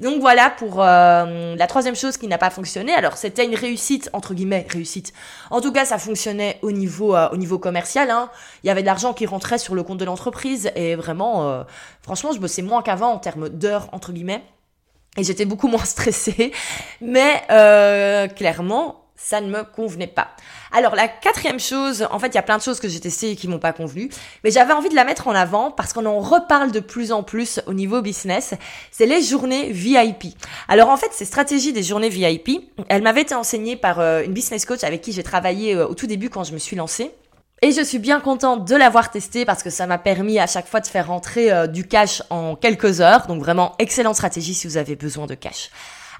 [0.00, 2.92] Donc voilà pour euh, la troisième chose qui n'a pas fonctionné.
[2.92, 5.12] Alors c'était une réussite entre guillemets réussite.
[5.50, 8.10] En tout cas, ça fonctionnait au niveau euh, au niveau commercial.
[8.10, 8.30] Hein.
[8.62, 11.64] Il y avait de l'argent qui rentrait sur le compte de l'entreprise et vraiment, euh,
[12.02, 14.42] franchement, je bossais moins qu'avant en termes d'heures entre guillemets.
[15.16, 16.52] Et j'étais beaucoup moins stressée.
[17.00, 17.42] Mais
[18.36, 20.28] clairement, ça ne me convenait pas.
[20.72, 23.30] Alors la quatrième chose, en fait il y a plein de choses que j'ai testées
[23.30, 24.10] et qui m'ont pas convenu,
[24.44, 27.22] mais j'avais envie de la mettre en avant parce qu'on en reparle de plus en
[27.22, 28.54] plus au niveau business,
[28.90, 30.36] c'est les journées VIP.
[30.68, 34.32] Alors en fait ces stratégies des journées VIP, elles m'avaient été enseignées par euh, une
[34.32, 37.10] business coach avec qui j'ai travaillé euh, au tout début quand je me suis lancée.
[37.66, 40.68] Et je suis bien contente de l'avoir testé parce que ça m'a permis à chaque
[40.68, 43.26] fois de faire rentrer euh, du cash en quelques heures.
[43.26, 45.70] Donc vraiment excellente stratégie si vous avez besoin de cash.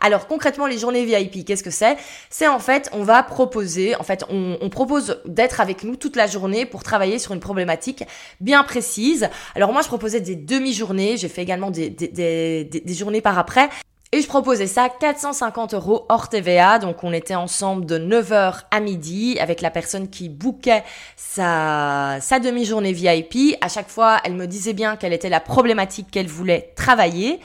[0.01, 1.97] Alors concrètement, les journées VIP, qu'est-ce que c'est?
[2.31, 6.27] C'est en fait, on va proposer, en fait, on, propose d'être avec nous toute la
[6.27, 8.03] journée pour travailler sur une problématique
[8.41, 9.31] bien précise.
[9.55, 13.71] Alors moi, je proposais des demi-journées, j'ai fait également des, des, des, journées par après.
[14.13, 16.79] Et je proposais ça 450 euros hors TVA.
[16.79, 20.85] Donc on était ensemble de 9h à midi avec la personne qui bookait
[21.17, 23.57] sa, sa demi-journée VIP.
[23.61, 27.41] À chaque fois, elle me disait bien quelle était la problématique qu'elle voulait travailler.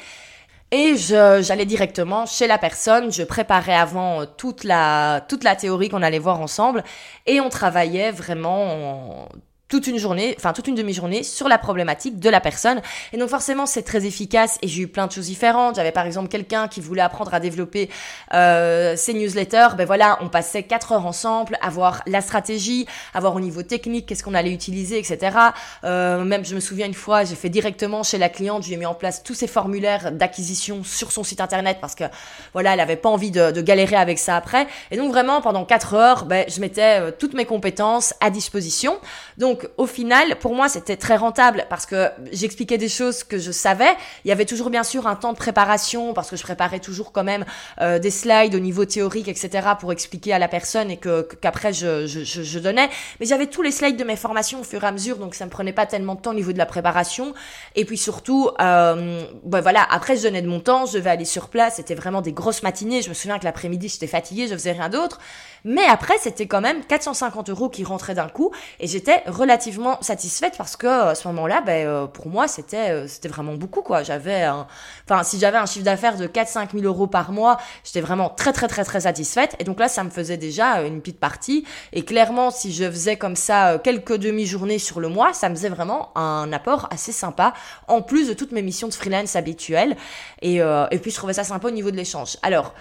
[0.74, 5.89] Et j'allais directement chez la personne, je préparais avant euh, toute la, toute la théorie
[5.89, 6.86] qu'on allait voir ensemble
[7.26, 9.28] et on travaillait vraiment
[9.72, 12.82] toute une journée, enfin toute une demi-journée sur la problématique de la personne.
[13.14, 15.78] Et donc forcément c'est très efficace et j'ai eu plein de choses différentes.
[15.78, 17.90] J'avais par exemple quelqu'un qui voulait apprendre à développer
[18.34, 19.70] euh, ses newsletters.
[19.78, 23.64] Ben voilà, on passait quatre heures ensemble à voir la stratégie, à voir au niveau
[23.64, 25.38] technique qu'est-ce qu'on allait utiliser, etc.
[25.86, 28.86] Euh, même je me souviens une fois, j'ai fait directement chez la cliente, j'ai mis
[28.86, 32.04] en place tous ces formulaires d'acquisition sur son site internet parce que
[32.52, 34.68] voilà, elle avait pas envie de, de, galérer avec ça après.
[34.92, 39.00] Et donc vraiment pendant quatre heures, ben, je mettais euh, toutes mes compétences à disposition.
[39.38, 43.52] Donc au final, pour moi, c'était très rentable parce que j'expliquais des choses que je
[43.52, 43.91] savais.
[44.26, 47.12] Il y avait toujours bien sûr un temps de préparation parce que je préparais toujours
[47.12, 47.45] quand même
[47.82, 49.69] euh, des slides au niveau théorique, etc.
[49.80, 52.89] pour expliquer à la personne et que qu'après je, je, donnais.
[53.19, 55.45] Mais j'avais tous les slides de mes formations au fur et à mesure, donc ça
[55.45, 57.34] me prenait pas tellement de temps au niveau de la préparation.
[57.76, 61.26] Et puis surtout, euh, ben voilà, après je donnais de mon temps, je devais aller
[61.26, 61.76] sur place.
[61.76, 63.02] C'était vraiment des grosses matinées.
[63.02, 65.19] Je me souviens que l'après-midi j'étais fatiguée, je faisais rien d'autre.
[65.63, 69.51] Mais après, c'était quand même 450 euros qui rentraient d'un coup et j'étais relativement
[70.02, 73.82] satisfaite parce que à ce moment-là, ben, euh, pour moi, c'était euh, c'était vraiment beaucoup
[73.82, 74.04] quoi.
[74.04, 74.48] J'avais,
[75.06, 78.54] enfin, si j'avais un chiffre d'affaires de 4-5 000 euros par mois, j'étais vraiment très
[78.54, 79.56] très très très satisfaite.
[79.60, 81.66] Et donc là, ça me faisait déjà une petite partie.
[81.94, 85.56] Et clairement, si je faisais comme ça euh, quelques demi-journées sur le mois, ça me
[85.56, 87.54] faisait vraiment un apport assez sympa
[87.88, 89.96] en plus de toutes mes missions de freelance habituelles.
[90.42, 92.38] Et, et puis je trouvais ça sympa au niveau de l'échange.
[92.42, 92.74] Alors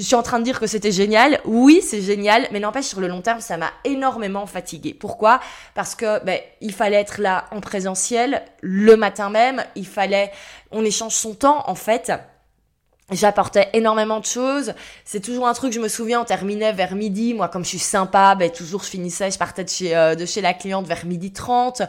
[0.00, 1.40] je suis en train de dire que c'était génial.
[1.44, 4.94] Oui, c'est génial, mais n'empêche sur le long terme, ça m'a énormément fatigué.
[4.94, 5.40] Pourquoi?
[5.74, 9.62] Parce que ben, il fallait être là en présentiel le matin même.
[9.76, 10.32] Il fallait,
[10.70, 12.12] on échange son temps en fait.
[13.12, 14.72] J'apportais énormément de choses.
[15.04, 17.34] C'est toujours un truc, je me souviens, on terminait vers midi.
[17.34, 20.24] Moi, comme je suis sympa, ben, toujours je finissais, je partais de chez, euh, de
[20.26, 21.82] chez la cliente vers midi 30.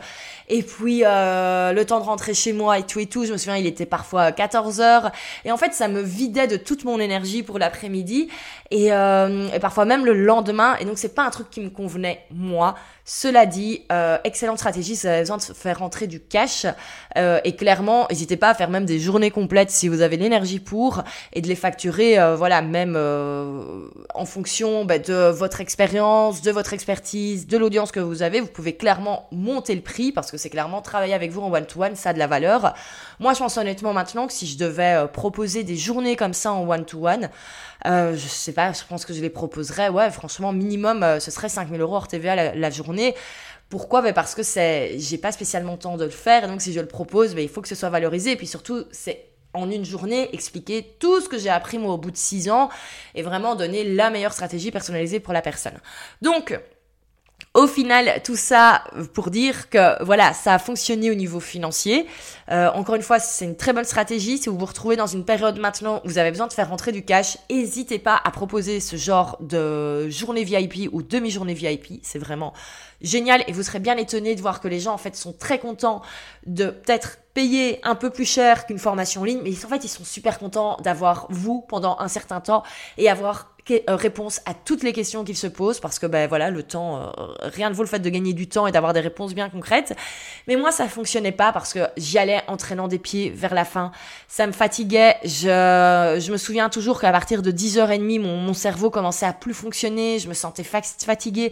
[0.49, 3.37] Et puis, euh, le temps de rentrer chez moi et tout et tout, je me
[3.37, 5.11] souviens, il était parfois 14 heures.
[5.45, 8.29] Et en fait, ça me vidait de toute mon énergie pour l'après-midi.
[8.71, 10.75] Et, euh, et parfois même le lendemain.
[10.79, 12.75] Et donc, c'est pas un truc qui me convenait, moi.
[13.03, 16.65] Cela dit, euh, excellente stratégie, ça a besoin de faire rentrer du cash.
[17.17, 20.59] Euh, et clairement, n'hésitez pas à faire même des journées complètes si vous avez l'énergie
[20.59, 26.41] pour et de les facturer, euh, voilà, même euh, en fonction bah, de votre expérience,
[26.41, 28.39] de votre expertise, de l'audience que vous avez.
[28.39, 31.95] Vous pouvez clairement monter le prix parce que c'est clairement travailler avec vous en one-to-one,
[31.95, 32.73] ça a de la valeur.
[33.19, 36.51] Moi, je pense honnêtement maintenant que si je devais euh, proposer des journées comme ça
[36.51, 37.29] en one-to-one,
[37.85, 41.49] euh, je sais pas, je pense que je les proposerais, ouais, franchement, minimum, ce serait
[41.49, 43.15] 5000 euros hors TVA la, journée.
[43.69, 44.01] Pourquoi?
[44.01, 46.73] Ben Parce que c'est, j'ai pas spécialement le temps de le faire, et donc si
[46.73, 49.69] je le propose, ben il faut que ce soit valorisé, et puis surtout, c'est en
[49.69, 52.69] une journée expliquer tout ce que j'ai appris moi au bout de six ans,
[53.15, 55.79] et vraiment donner la meilleure stratégie personnalisée pour la personne.
[56.21, 56.59] Donc,
[57.53, 62.07] au final, tout ça pour dire que voilà, ça a fonctionné au niveau financier.
[62.49, 64.37] Euh, encore une fois, c'est une très bonne stratégie.
[64.37, 66.93] Si vous vous retrouvez dans une période maintenant où vous avez besoin de faire rentrer
[66.93, 71.99] du cash, n'hésitez pas à proposer ce genre de journée VIP ou demi-journée VIP.
[72.03, 72.53] C'est vraiment
[73.01, 75.59] génial et vous serez bien étonné de voir que les gens en fait sont très
[75.59, 76.01] contents
[76.45, 79.89] de peut-être payer un peu plus cher qu'une formation en ligne, mais en fait ils
[79.89, 82.63] sont super contents d'avoir vous pendant un certain temps
[82.97, 86.49] et avoir euh, réponse à toutes les questions qu'ils se posent parce que ben voilà
[86.49, 88.99] le temps euh, rien ne vaut le fait de gagner du temps et d'avoir des
[88.99, 89.95] réponses bien concrètes.
[90.47, 93.91] Mais moi ça fonctionnait pas parce que j'y allais entraînant des pieds vers la fin.
[94.27, 95.15] Ça me fatiguait.
[95.23, 99.53] Je, je me souviens toujours qu'à partir de 10h30 mon, mon cerveau commençait à plus
[99.53, 100.19] fonctionner.
[100.19, 101.51] Je me sentais fatiguée.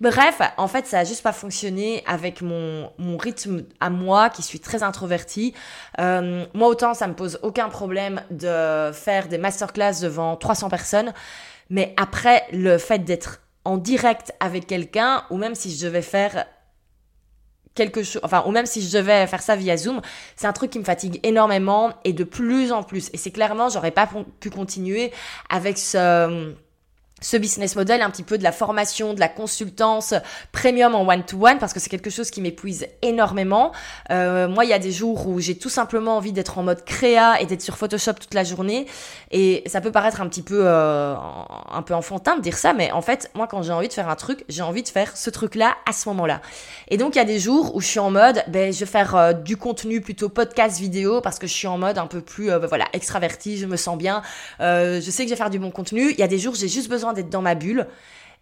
[0.00, 4.42] Bref en fait ça a juste pas fonctionné avec mon, mon rythme à moi qui
[4.42, 5.54] suis très introvertie.
[6.00, 11.12] Euh, moi autant ça me pose aucun problème de faire des masterclass devant 300 personnes
[11.70, 16.46] mais après, le fait d'être en direct avec quelqu'un, ou même si je devais faire
[17.74, 20.00] quelque chose, enfin, ou même si je devais faire ça via Zoom,
[20.36, 23.10] c'est un truc qui me fatigue énormément et de plus en plus.
[23.12, 24.08] Et c'est clairement, j'aurais pas
[24.40, 25.12] pu continuer
[25.48, 26.54] avec ce,
[27.20, 30.14] ce business model un petit peu de la formation, de la consultance
[30.52, 33.72] premium en one-to-one parce que c'est quelque chose qui m'épuise énormément.
[34.10, 36.84] Euh, moi, il y a des jours où j'ai tout simplement envie d'être en mode
[36.84, 38.86] créa et d'être sur Photoshop toute la journée
[39.30, 41.14] et ça peut paraître un petit peu euh,
[41.70, 44.08] un peu enfantin de dire ça, mais en fait, moi, quand j'ai envie de faire
[44.08, 46.40] un truc, j'ai envie de faire ce truc-là à ce moment-là.
[46.88, 48.86] Et donc, il y a des jours où je suis en mode, ben, je vais
[48.86, 52.20] faire euh, du contenu plutôt podcast vidéo parce que je suis en mode un peu
[52.20, 54.22] plus, euh, ben, voilà, extraverti, je me sens bien,
[54.60, 56.10] euh, je sais que je vais faire du bon contenu.
[56.10, 57.86] Il y a des jours, j'ai juste besoin d'être dans ma bulle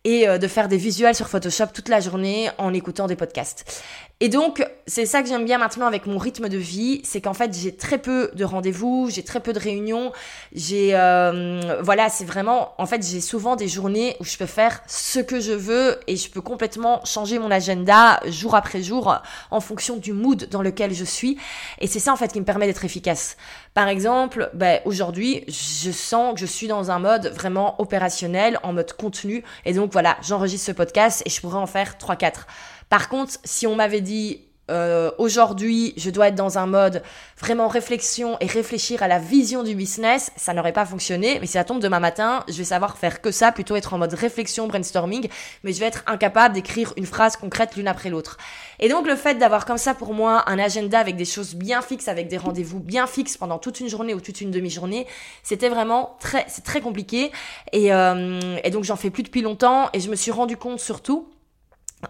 [0.07, 3.83] et euh, de faire des visuels sur Photoshop toute la journée en écoutant des podcasts.
[4.21, 7.35] Et donc, c'est ça que j'aime bien maintenant avec mon rythme de vie, c'est qu'en
[7.35, 10.11] fait, j'ai très peu de rendez-vous, j'ai très peu de réunions,
[10.55, 14.81] j'ai euh, voilà, c'est vraiment en fait, j'ai souvent des journées où je peux faire
[14.87, 19.61] ce que je veux et je peux complètement changer mon agenda jour après jour en
[19.61, 21.37] fonction du mood dans lequel je suis
[21.81, 23.37] et c'est ça en fait qui me permet d'être efficace.
[23.75, 28.73] Par exemple, ben, aujourd'hui, je sens que je suis dans un mode vraiment opérationnel, en
[28.73, 32.47] mode contenu et donc voilà, j'enregistre ce podcast et je pourrais en faire 3 4.
[32.91, 37.03] Par contre, si on m'avait dit euh, aujourd'hui, je dois être dans un mode
[37.39, 41.39] vraiment réflexion et réfléchir à la vision du business, ça n'aurait pas fonctionné.
[41.41, 43.99] Mais si ça tombe demain matin, je vais savoir faire que ça, plutôt être en
[43.99, 45.29] mode réflexion, brainstorming,
[45.63, 48.39] mais je vais être incapable d'écrire une phrase concrète l'une après l'autre.
[48.81, 51.81] Et donc le fait d'avoir comme ça pour moi un agenda avec des choses bien
[51.81, 55.07] fixes, avec des rendez-vous bien fixes pendant toute une journée ou toute une demi-journée,
[55.43, 57.31] c'était vraiment très, c'est très compliqué.
[57.73, 60.81] Et, euh, et donc j'en fais plus depuis longtemps et je me suis rendu compte
[60.81, 61.29] surtout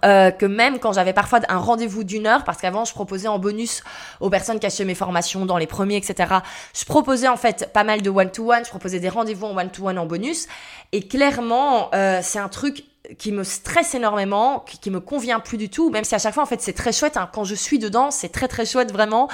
[0.05, 3.39] euh, que même quand j'avais parfois un rendez-vous d'une heure, parce qu'avant je proposais en
[3.39, 3.85] bonus
[4.21, 6.35] aux personnes qui achetaient mes formations dans les premiers, etc.
[6.75, 10.07] Je proposais en fait pas mal de one-to-one, je proposais des rendez-vous en one-to-one en
[10.07, 10.49] bonus,
[10.93, 12.85] et clairement euh, c'est un truc
[13.19, 16.35] qui me stresse énormément, qui, qui, me convient plus du tout, même si à chaque
[16.35, 17.29] fois en fait c'est très chouette, hein.
[17.33, 19.29] quand je suis dedans c'est très très chouette vraiment,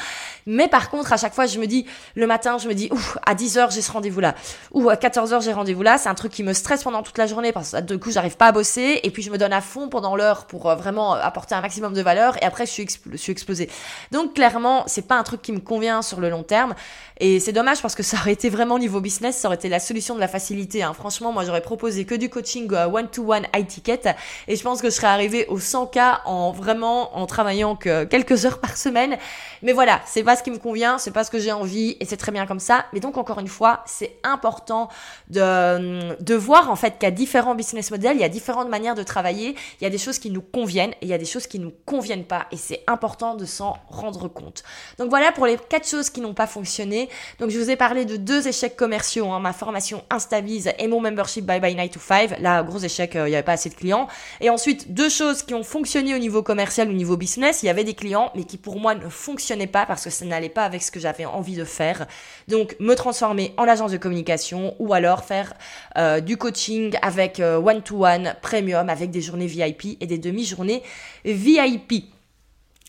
[0.47, 3.19] mais par contre à chaque fois je me dis, le matin je me dis, ouf,
[3.25, 4.35] à 10h j'ai ce rendez-vous là,
[4.73, 7.27] ou à 14h j'ai rendez-vous là, c'est un truc qui me stresse pendant toute la
[7.27, 9.61] journée parce que du coup j'arrive pas à bosser, et puis je me donne à
[9.61, 12.87] fond pendant l'heure pour euh, vraiment apporter un maximum de valeur, et après je suis,
[13.11, 13.71] je suis explosée.
[14.11, 16.75] Donc clairement c'est pas un truc qui me convient sur le long terme,
[17.19, 19.81] et c'est dommage parce que ça aurait été vraiment niveau business, ça aurait été la
[19.81, 20.93] solution de la facilité, hein.
[20.93, 23.62] franchement moi j'aurais proposé que du coaching one-to-one -one
[24.49, 28.45] Et je pense que je serais arrivée au 100K en vraiment en travaillant que quelques
[28.47, 29.19] heures par semaine.
[29.63, 32.05] Mais voilà, c'est pas ce qui me convient, c'est pas ce que j'ai envie et
[32.05, 32.87] c'est très bien comme ça.
[32.93, 34.89] Mais donc encore une fois, c'est important
[35.29, 38.95] de, voir en fait qu'il y a différents business models, il y a différentes manières
[38.95, 41.25] de travailler, il y a des choses qui nous conviennent et il y a des
[41.25, 44.65] choses qui nous conviennent pas et c'est important de s'en rendre compte.
[44.99, 47.09] Donc voilà pour les quatre choses qui n'ont pas fonctionné.
[47.39, 51.01] Donc je vous ai parlé de deux échecs commerciaux, hein, ma formation Instabiz et mon
[51.01, 52.41] membership Bye Bye Night to 5.
[52.41, 54.09] Là, gros échec, euh, il n'y pas assez de clients.
[54.41, 57.63] Et ensuite, deux choses qui ont fonctionné au niveau commercial, au niveau business.
[57.63, 60.25] Il y avait des clients, mais qui pour moi ne fonctionnaient pas parce que ça
[60.25, 62.07] n'allait pas avec ce que j'avais envie de faire.
[62.49, 65.55] Donc me transformer en agence de communication ou alors faire
[65.97, 70.83] euh, du coaching avec euh, one-to-one, premium, avec des journées VIP et des demi-journées
[71.25, 72.13] VIP.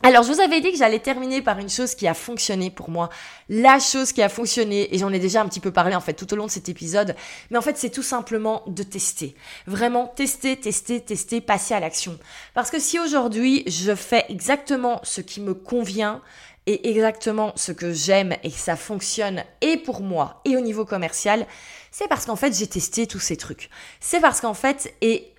[0.06, 2.90] Alors, je vous avais dit que j'allais terminer par une chose qui a fonctionné pour
[2.90, 3.08] moi.
[3.48, 6.12] La chose qui a fonctionné, et j'en ai déjà un petit peu parlé en fait
[6.12, 7.16] tout au long de cet épisode,
[7.50, 9.34] mais en fait c'est tout simplement de tester.
[9.66, 12.20] Vraiment tester, tester, tester, passer à l'action.
[12.54, 16.22] Parce que si aujourd'hui je fais exactement ce qui me convient,
[16.66, 20.86] et exactement ce que j'aime et que ça fonctionne et pour moi et au niveau
[20.86, 21.46] commercial,
[21.92, 23.70] c'est parce qu'en fait j'ai testé tous ces trucs.
[24.00, 25.33] C'est parce qu'en fait, et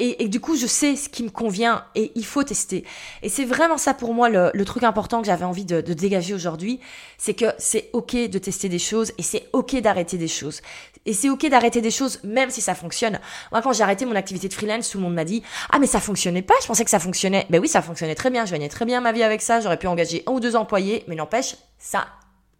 [0.00, 2.84] et, du coup, je sais ce qui me convient et il faut tester.
[3.22, 6.34] Et c'est vraiment ça pour moi le, truc important que j'avais envie de, de dégager
[6.34, 6.80] aujourd'hui,
[7.16, 10.62] c'est que c'est ok de tester des choses et c'est ok d'arrêter des choses.
[11.06, 13.20] Et c'est ok d'arrêter des choses même si ça fonctionne.
[13.52, 15.86] Moi, quand j'ai arrêté mon activité de freelance, tout le monde m'a dit ah mais
[15.86, 16.54] ça fonctionnait pas.
[16.60, 17.46] Je pensais que ça fonctionnait.
[17.50, 18.46] Ben oui, ça fonctionnait très bien.
[18.46, 19.60] Je gagnais très bien ma vie avec ça.
[19.60, 22.06] J'aurais pu engager un ou deux employés, mais n'empêche, ça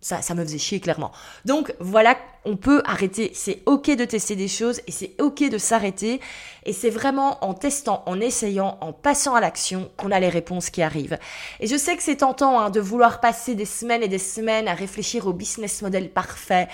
[0.05, 1.13] ça, ça me faisait chier clairement.
[1.47, 3.31] Donc voilà, on peut arrêter.
[3.33, 6.21] C'est ok de tester des choses et c'est ok de s'arrêter.
[6.67, 10.69] Et c'est vraiment en testant, en essayant, en passant à l'action qu'on a les réponses
[10.69, 11.19] qui arrivent.
[11.59, 14.69] Et je sais que c'est tentant hein, de vouloir passer des semaines et des semaines
[14.69, 16.69] à réfléchir au business model parfait,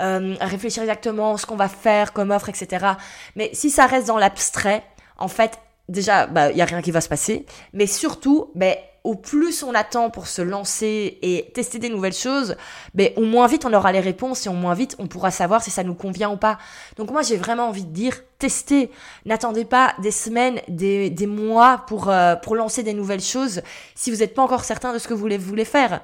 [0.00, 2.86] euh, à réfléchir exactement ce qu'on va faire comme offre, etc.
[3.34, 4.84] Mais si ça reste dans l'abstrait,
[5.18, 7.46] en fait, déjà, bah, il y a rien qui va se passer.
[7.72, 12.56] Mais surtout, ben, au plus on attend pour se lancer et tester des nouvelles choses,
[12.92, 15.62] ben, au moins vite on aura les réponses et au moins vite on pourra savoir
[15.62, 16.58] si ça nous convient ou pas.
[16.96, 18.90] Donc moi j'ai vraiment envie de dire, testez.
[19.24, 23.62] N'attendez pas des semaines, des, mois pour, euh, pour lancer des nouvelles choses
[23.94, 26.00] si vous n'êtes pas encore certain de ce que vous voulez, voulez faire.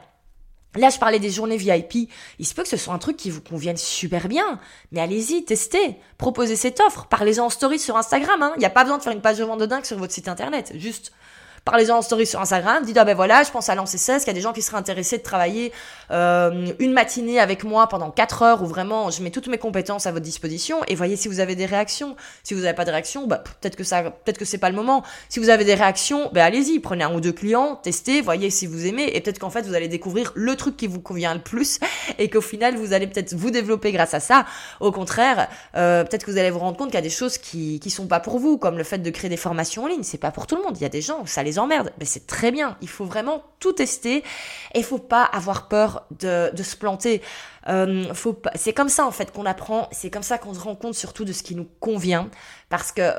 [0.76, 2.08] Là, je parlais des journées VIP.
[2.38, 4.58] Il se peut que ce soit un truc qui vous convienne super bien.
[4.90, 5.96] Mais allez-y, testez.
[6.16, 7.08] Proposez cette offre.
[7.08, 8.42] Parlez-en en story sur Instagram.
[8.42, 8.52] Hein.
[8.56, 10.14] Il n'y a pas besoin de faire une page de vente de dingue sur votre
[10.14, 10.72] site internet.
[10.76, 11.12] Juste
[11.64, 14.24] Parlez-en en story sur Instagram, dites ah ben voilà, je pense à lancer ça, est-ce
[14.24, 15.70] qu'il y a des gens qui seraient intéressés de travailler
[16.10, 20.06] euh, une matinée avec moi pendant 4 heures où vraiment je mets toutes mes compétences
[20.06, 22.16] à votre disposition et voyez si vous avez des réactions.
[22.42, 24.74] Si vous n'avez pas de réactions, bah peut-être que ça peut-être que c'est pas le
[24.74, 25.04] moment.
[25.28, 28.66] Si vous avez des réactions, ben allez-y, prenez un ou deux clients, testez, voyez si
[28.66, 31.42] vous aimez et peut-être qu'en fait vous allez découvrir le truc qui vous convient le
[31.42, 31.78] plus
[32.18, 34.46] et qu'au final vous allez peut-être vous développer grâce à ça.
[34.80, 37.38] Au contraire, euh, peut-être que vous allez vous rendre compte qu'il y a des choses
[37.38, 40.02] qui qui sont pas pour vous comme le fait de créer des formations en ligne,
[40.02, 40.76] c'est pas pour tout le monde.
[40.76, 41.92] Il y a des gens ça les emmerde.
[41.98, 42.76] Mais c'est très bien.
[42.80, 44.24] Il faut vraiment tout tester
[44.74, 47.22] et faut pas avoir peur de, de se planter.
[47.68, 48.50] Euh, faut pas...
[48.54, 49.88] C'est comme ça en fait qu'on apprend.
[49.92, 52.28] C'est comme ça qu'on se rend compte surtout de ce qui nous convient.
[52.68, 53.12] Parce que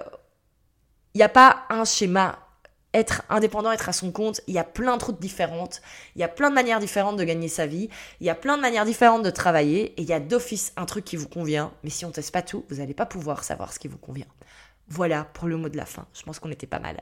[1.14, 2.40] il n'y a pas un schéma.
[2.96, 5.82] Être indépendant, être à son compte, il y a plein de routes différentes,
[6.16, 8.56] il y a plein de manières différentes de gagner sa vie, il y a plein
[8.56, 11.74] de manières différentes de travailler, et il y a d'office un truc qui vous convient,
[11.84, 14.28] mais si on teste pas tout, vous n'allez pas pouvoir savoir ce qui vous convient.
[14.96, 16.06] Voilà pour le mot de la fin.
[16.14, 17.02] Je pense qu'on était pas mal.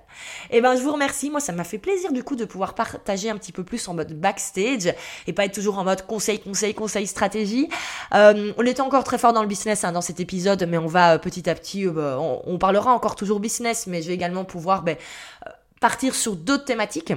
[0.49, 1.29] Eh ben, je vous remercie.
[1.29, 3.93] Moi, ça m'a fait plaisir du coup de pouvoir partager un petit peu plus en
[3.93, 4.93] mode backstage
[5.27, 7.67] et pas être toujours en mode conseil, conseil, conseil, stratégie.
[8.13, 10.87] Euh, on était encore très fort dans le business hein, dans cet épisode, mais on
[10.87, 14.13] va euh, petit à petit, euh, bah, on, parlera encore toujours business, mais je vais
[14.13, 14.95] également pouvoir ben,
[15.81, 17.13] partir sur d'autres thématiques.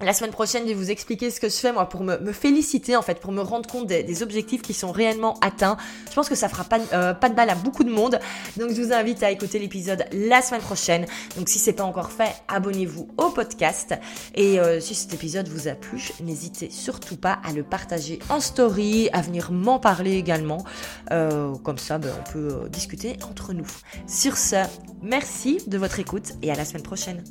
[0.00, 2.94] La semaine prochaine, je vais vous expliquer ce que je fais moi pour me, féliciter
[2.94, 5.76] en fait, pour me rendre compte des, objectifs qui sont réellement atteints.
[6.08, 8.20] Je pense que ça fera pas, euh, de mal à beaucoup de monde.
[8.56, 11.04] Donc je vous invite à écouter l'épisode la semaine prochaine.
[11.36, 13.92] Donc si c'est pas encore fait, abonnez-vous au podcast.
[14.36, 18.38] Et euh, si cet épisode vous a plu, n'hésitez surtout pas à le partager en
[18.38, 20.64] story, à venir m'en parler également.
[21.10, 23.66] Euh, comme ça, ben, on peut discuter entre nous.
[24.06, 24.64] Sur ce,
[25.02, 27.24] merci de votre écoute et à la semaine prochaine.